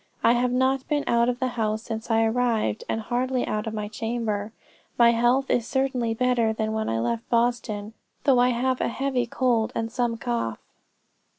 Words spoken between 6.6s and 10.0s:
when I left Boston, though I have a heavy cold and